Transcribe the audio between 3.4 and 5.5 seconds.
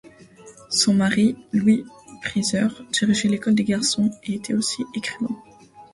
des garçons et était aussi écrivain.